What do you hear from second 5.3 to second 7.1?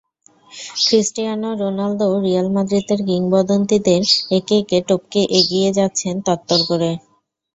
এগিয়ে যাচ্ছেন তরতর করে।